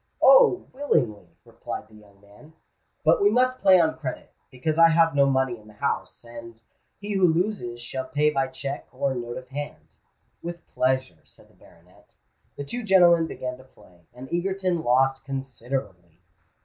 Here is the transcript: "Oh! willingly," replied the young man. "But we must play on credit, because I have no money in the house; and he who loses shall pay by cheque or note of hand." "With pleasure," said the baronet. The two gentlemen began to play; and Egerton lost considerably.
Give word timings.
"Oh! 0.19 0.65
willingly," 0.73 1.27
replied 1.45 1.87
the 1.87 1.93
young 1.93 2.19
man. 2.21 2.53
"But 3.05 3.21
we 3.21 3.29
must 3.29 3.61
play 3.61 3.79
on 3.79 3.99
credit, 3.99 4.31
because 4.49 4.79
I 4.79 4.89
have 4.89 5.13
no 5.13 5.27
money 5.27 5.59
in 5.59 5.67
the 5.67 5.75
house; 5.75 6.25
and 6.27 6.59
he 6.99 7.13
who 7.13 7.27
loses 7.27 7.83
shall 7.83 8.05
pay 8.07 8.31
by 8.31 8.47
cheque 8.47 8.87
or 8.91 9.13
note 9.13 9.37
of 9.37 9.49
hand." 9.49 9.93
"With 10.41 10.65
pleasure," 10.73 11.19
said 11.23 11.49
the 11.49 11.53
baronet. 11.53 12.15
The 12.55 12.63
two 12.63 12.81
gentlemen 12.81 13.27
began 13.27 13.57
to 13.59 13.63
play; 13.63 14.07
and 14.11 14.27
Egerton 14.33 14.81
lost 14.81 15.23
considerably. 15.23 16.17